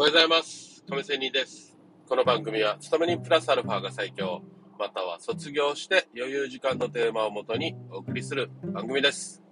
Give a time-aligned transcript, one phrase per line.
[0.00, 0.84] おはようございます。
[0.88, 1.76] 亀仙人です。
[2.08, 4.42] この番組は、勤め人プラスアルファが最強、
[4.78, 9.42] または卒業して余裕時間のテーマをもとにお送りする番組です。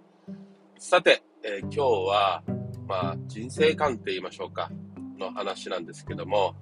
[0.79, 2.43] さて、えー今日は、
[2.87, 4.71] まあ、人生観って言いましょうか、
[5.19, 6.55] の話なんですけども、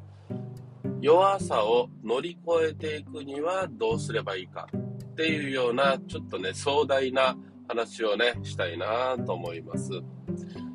[0.99, 9.91] 弱さを乗り越えていくにはどうすればいいかっていうような、ちょっとね、壮大な話をね、したいなと思います。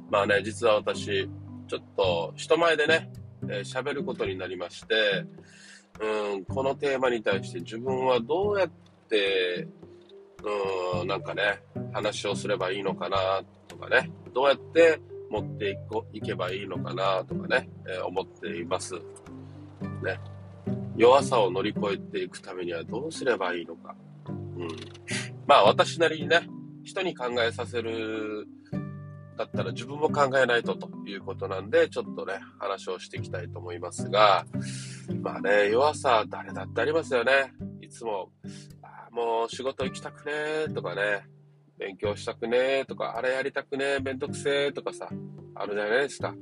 [0.08, 1.28] まあね、実は私、
[1.70, 3.12] ちょっと人前でね、
[3.44, 5.24] えー喋ることになりまして、
[6.00, 8.70] うん、このテーマに対して自分はどうやっ
[9.08, 9.68] て、
[11.00, 11.62] うん、なんかね、
[11.92, 18.94] 話をすればいいのかなとかね、どうやって持っていこいけばいいのかなとかね、えー思っています。
[18.94, 20.18] ね。
[20.96, 23.94] 弱さを乗り越えていくためにはどうすればいいのか。
[24.28, 24.68] うん。
[25.46, 26.48] まあ私なりにね、
[26.82, 28.48] 人に考えさせる
[29.40, 34.44] だったら自分も考えないとということなんで、ちょっとね、話をしていきたいと思いますが、
[35.22, 37.54] まあね、弱さ誰だってありますよね。
[37.80, 38.30] いつも、
[38.82, 41.22] あーもう仕事行きたくねーとかね、
[41.78, 45.08] 勉強したくねーとか、あれやりたくねー、めんどくせーとかさ、
[45.54, 46.34] あるじゃないですか。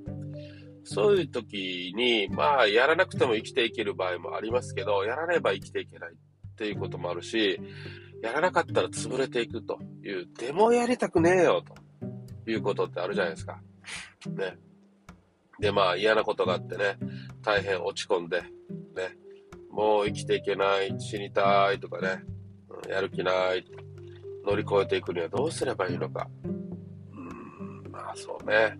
[0.83, 7.61] そういう時に、まあ、やらなくても生きていける場合もありますけど、やらねば生きていけないっていうこともあるし、
[8.25, 11.88] やらなかったら潰れていくという、でもやりたくねえよと
[12.51, 13.61] いうことってあるじゃないですか。
[14.27, 14.59] ね。
[15.61, 16.99] で、まあ嫌なことがあってね、
[17.43, 18.49] 大変落ち込んで、ね、
[19.71, 22.25] もう生きていけない、死にたいとかね、
[22.69, 23.65] うんやる気ない、
[24.47, 26.29] 乗り越えていくにはどうすればいいのか。
[26.45, 28.79] うーん、まあそうね。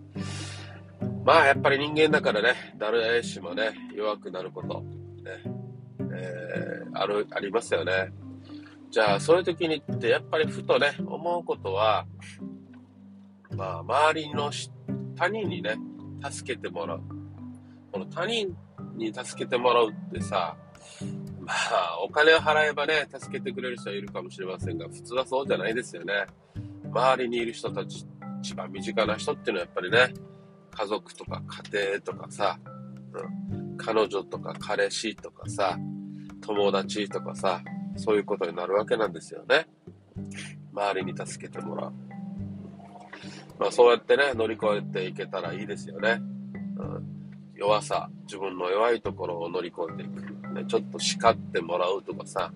[1.25, 5.43] まあやっぱり人間だからね、誰しもね、弱くなること、ね、
[6.13, 8.11] えーある、ありますよね。
[8.91, 12.05] じゃあそういう時にってやっぱりふとね、思うことは、
[13.59, 14.49] まあ周りの
[15.17, 15.75] 他人にね、
[16.31, 17.01] 助けてもらう。
[17.91, 18.55] この他人
[18.95, 20.55] に助けてもらうってさ、
[21.41, 26.13] まあ、お金を払えばね、助けてくれる人はいるかもしれませんが、普通はそうじゃないですよね。
[26.85, 28.05] 周りにいる人たち、
[28.41, 30.13] 一番身近な人っていうのはやっぱりね、
[30.71, 31.41] 家族とか
[31.73, 32.57] 家庭とかさ、
[33.51, 35.77] うん、彼女とか彼氏とかさ、
[36.39, 37.61] 友達とかさ、
[37.97, 39.67] そういうことになるわけなんですよね。
[40.71, 42.08] 周りに助けてもらう。
[43.59, 46.21] まあそうやってね、乗り越えていけたらいいですよね。
[46.77, 47.05] うん、
[47.55, 50.39] 弱さ、自分の弱いところを乗り越えていく。
[50.53, 52.51] ね、ちょっと叱ってもらうとかさ、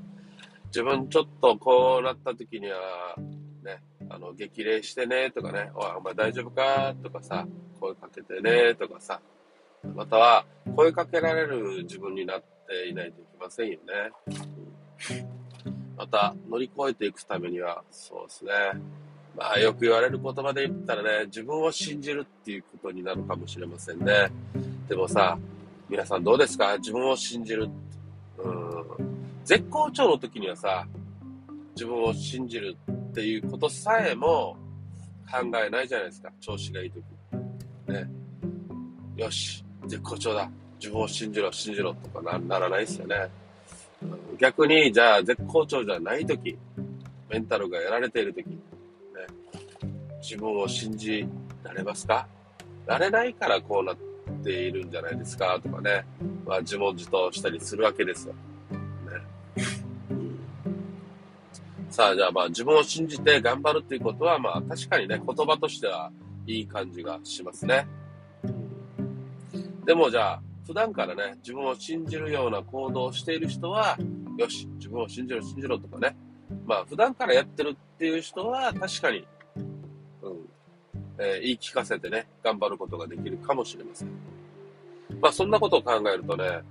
[0.67, 3.15] 自分ちょっとこうなった時には、
[3.63, 7.45] ね、あの、激励してねとかね、おい、お前大丈夫かとかさ、
[7.79, 9.19] 声かけてねとかさ、
[9.95, 14.11] または声かけられる自分になっていないといけませんよね。
[15.97, 18.51] また乗り越えていくためには、そうですね。
[19.35, 24.31] まあよく言われる言葉で言ったらね、自分を信じるっていうことになるかもしれませんね。
[24.87, 25.37] でもさ、
[25.89, 26.77] 皆さんどうですか？
[26.77, 27.69] 自分を信じる。
[28.37, 28.83] うん。
[29.43, 30.87] 絶好調の時にはさ、
[31.75, 34.55] 自分を信じるっていうことさえも
[35.31, 36.31] 考えないじゃないですか。
[36.39, 37.03] 調子がいい時。
[37.91, 38.07] ね。
[39.17, 40.49] よし、絶好調だ。
[40.79, 43.29] 自分を信じろ、信じろとかならないですよね。
[44.37, 46.57] 逆に、じゃあ絶好調じゃない時、
[47.29, 48.45] メンタルがやられている時、
[50.23, 51.27] 自分を信じ
[51.63, 52.25] られますか？
[52.85, 53.97] られないからこうなっ
[54.41, 55.59] ているんじゃないですか？
[55.61, 56.05] とかね、
[56.45, 58.33] まあ自問自答したりするわけですよ。
[58.33, 59.63] ね
[61.89, 66.11] さあ、じゃあまあ自分を信じて頑張るっていうことは、まあ確かにね、言葉としては
[66.47, 67.85] いい感じがしますね。
[69.85, 73.97] でもじゃあ、普段からね、自分を信じるような行動をしている人は、
[74.37, 76.15] よし、自分を信じろ、信じろとかね。
[76.65, 79.27] まあ、普段からやってるっていう人は、確かに、
[81.17, 84.09] えー言い聞かせてね、頑張ることができるかもしれません。
[85.21, 86.61] まあ、そんなことを考えるとね、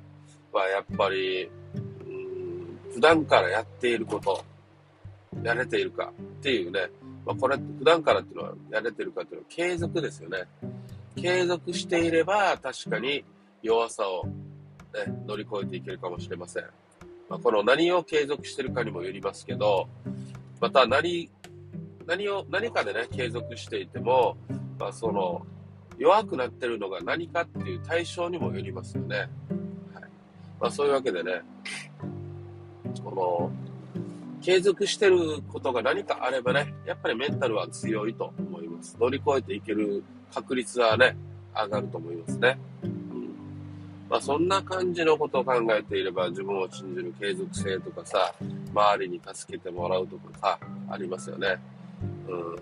[0.53, 4.45] まあ、やっぱり、うん、普段からやっていること、
[5.43, 6.91] やれているかっていうね、
[7.25, 10.45] まあ、これ、普段からっていうのは、やれてるかっていうのは継続ですよね。
[11.17, 13.25] 継続していれば、確かに
[13.63, 14.33] 弱さを、ね、
[15.27, 16.65] 乗り越えていけるかもしれません。
[17.29, 19.89] まあ、この何を継続してるかにもよりますけど、
[20.61, 21.31] また何、
[22.13, 24.37] 何を、何かでね、継続していても、
[24.79, 25.47] まあ、その、
[25.97, 29.17] 弱くなってるのが何かっていう対象にもよりますよね。
[29.17, 29.29] はい。
[30.61, 31.41] まあ、そういうわけでね、
[33.03, 33.51] この、
[34.43, 38.95] 継続してることが何かあればね、やっぱりメンタルは強いと思います。
[39.01, 40.05] 乗り越えていける
[40.35, 41.17] 確率はね、
[41.55, 42.59] 上がると思いますね。
[42.83, 42.91] うん。
[44.11, 48.35] まあそんな感じのことを考えていれば自分を信じる継続性とかさ、
[48.75, 50.59] 周りに助けてもらうとかさ、
[50.91, 51.59] ありますよね。
[52.29, 52.57] うん。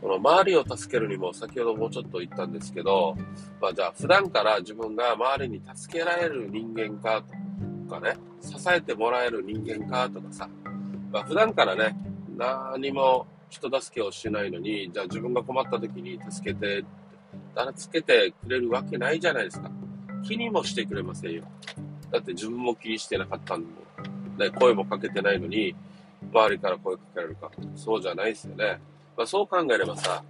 [0.00, 3.16] この周りを助けるにも先ほどもうちょっと言ったんですけど、
[3.60, 7.22] まあじゃあ普段から自分が周りに助けられる人間か
[7.88, 10.48] とかね、支えてもらえる人間かとかさ、
[11.12, 11.96] まあ普段からね、
[12.36, 16.84] 何も人助けをしないのに、じゃあ自分が困った時に助けて、
[17.76, 19.70] 助けてくれるわけないじゃないですか。
[20.24, 21.44] 気にもしてくれませんよ。
[22.10, 23.64] だって自分も気にしてなかったん
[24.36, 25.76] で、ね、声もかけてないのに、
[26.32, 27.50] 周りから声かけられるか。
[27.76, 28.80] そうじゃないですよね。
[29.16, 30.24] まあ、そう考えればさ、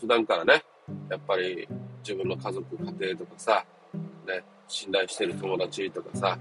[0.00, 0.64] 普段からね、
[1.08, 1.68] やっぱり
[2.02, 3.64] 自分の家族、家庭とかさ、
[4.26, 6.38] ね、信頼してる友達とかさ、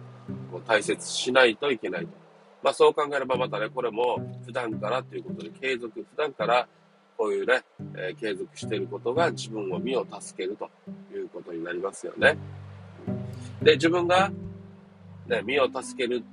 [0.51, 2.07] もう大切しないといけないと。
[2.63, 6.67] まあそう考えればまたね、これも普段からっていうことで継続、普段から
[7.17, 7.63] こういうね、
[7.95, 10.69] えー、継続してることが自分を身を助けると
[11.13, 12.37] いうことになりますよね。
[13.61, 14.31] で、自分が、
[15.27, 16.23] ね、身を助ける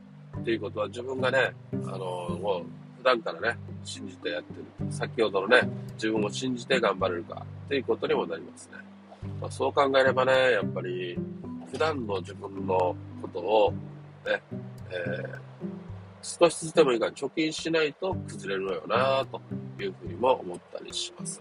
[0.41, 1.53] っていうことは自分がね、
[1.87, 2.63] あの、もう
[2.99, 4.93] 普段からね、信じてやってる。
[4.93, 8.79] 先ほどのね、自分を信じて頑張れるかっていうことにもなりますね。
[9.41, 11.19] まあ、そう考えればね、やっぱり
[11.71, 13.73] 普段の自分のことを
[14.27, 14.43] ね、
[14.91, 15.39] えー、
[16.23, 19.41] 少しずつでもいいから貯金しないと崩れるのよなと
[19.83, 21.41] いうふうにも思ったりします。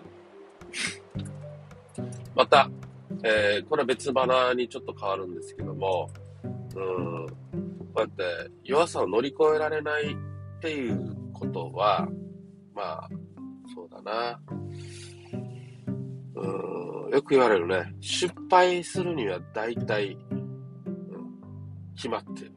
[2.35, 2.69] また、
[3.23, 6.09] えー、これは別花にちょっと変わるんですけども、
[6.43, 7.33] うん、こ
[7.97, 10.15] うやって弱さを乗り越えられない
[10.59, 12.05] っていうことは、
[12.75, 13.09] まあ、
[13.73, 14.41] そうだな。
[16.35, 17.95] うん、よく言われるね。
[18.01, 20.51] 失敗するには大体、うん、
[21.95, 22.51] 決まってる。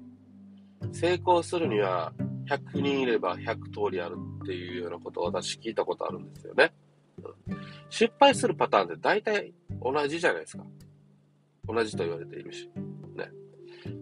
[0.92, 2.12] 成功するには
[2.48, 6.72] 100人いれば100通りあるっていうようなことを私聞いたことあるんですよね。
[7.22, 7.56] うん、
[7.88, 10.64] 失敗するパターンって大体同じじゃないですか。
[11.68, 12.68] 同じと言われているし。
[13.14, 13.30] ね。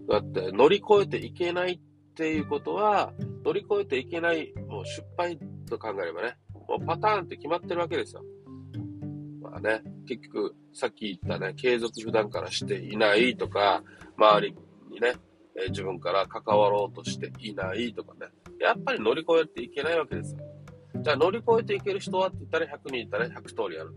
[0.09, 1.81] だって乗り越えていけないっ
[2.15, 3.13] ていうことは、
[3.45, 5.39] 乗り越えていけない、もう失敗
[5.69, 6.37] と考えればね、
[6.69, 8.23] もうパターンって決まってるわけですよ。
[9.41, 13.83] まあね、結局、さっき言ったね、継続普段からしていないとか、
[14.17, 14.57] 周り
[14.91, 15.15] にね、
[15.57, 20.41] え自分から関わろうとしていないとかね、やっぱり乗り越えていけないわけですよ。
[21.03, 23.95] じゃあ乗り越えていける人はって言ったら100人いたら100通りある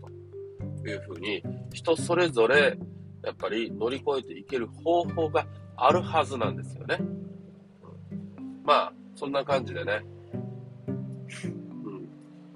[0.82, 1.42] というふうに、
[1.72, 2.78] 人それぞれ
[3.24, 5.46] やっぱり乗り越えていける方法が
[5.76, 6.98] あるはずなんですよね。
[8.64, 10.04] まあ、そんな感じでね、
[11.84, 12.08] うん、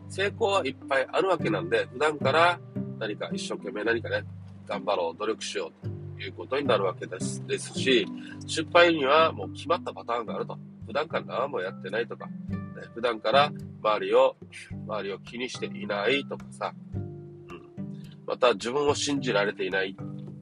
[0.09, 2.59] 成功はいっぱいあるわけなんで、普段から
[2.99, 4.25] 何か一生懸命何かね、
[4.67, 7.47] 頑張ろう、努力しようということになるわけです。
[7.47, 8.07] ですし、
[8.47, 10.59] 失敗にはもう決まったパターンがあると。
[10.87, 12.33] 普段から何もやってないとか、ね、
[12.95, 13.53] 普段から
[13.83, 14.37] 周りを、
[14.87, 17.63] 周りを気にしていないとかさ、うん、
[18.27, 19.95] また自分を信じられていない、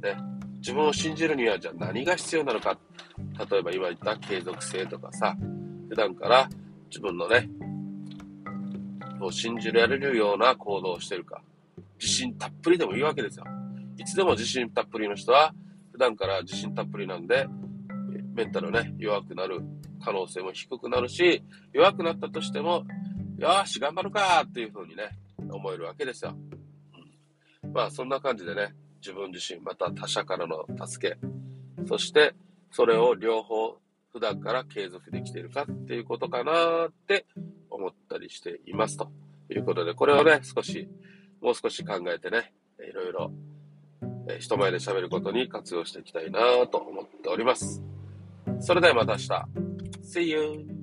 [0.02, 0.16] ね、
[0.58, 2.78] 自分を信じるにはじゃあ何が必要なのか。
[3.50, 5.36] 例えば今言った継続性とかさ、
[5.88, 6.48] 普段から
[6.88, 7.48] 自分のね、
[9.20, 11.42] を信じられるような行動をしてるか。
[11.98, 13.44] 自信たっぷりでもいいわけですよ。
[13.98, 15.54] いつでも自信たっぷりの人は、
[15.92, 17.46] 普段から自信たっぷりなんで、
[18.34, 19.62] メンタルね、弱くなる
[20.04, 21.42] 可能性も低くなるし、
[21.72, 22.84] 弱くなったとしても、
[23.38, 25.10] よし、頑張るかっていう風にね、
[25.50, 26.36] 思えるわけですよ。
[27.64, 31.16] うん、まあ、そんな感じでね、自分自身、また他者からの助け、
[31.86, 32.34] そして、
[32.70, 33.78] それを両方
[34.16, 37.26] 普段から継続できているかっていうことかなって
[37.68, 39.10] 思ったりしていますと
[39.50, 40.88] いうことで、これをね、少し、
[41.42, 43.30] もう少し考えてね、いろいろ、
[44.30, 47.82] え人前で喋ることに活用していきたいなと思っております。
[48.60, 49.28] それではまた明日。
[50.02, 50.75] See you!